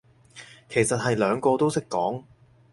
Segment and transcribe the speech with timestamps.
[0.67, 2.23] 其實係兩個都識講